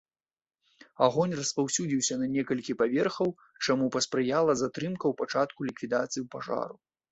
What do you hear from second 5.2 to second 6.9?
пачатку ліквідацыі пажару.